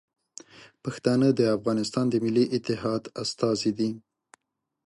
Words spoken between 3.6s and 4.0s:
دي.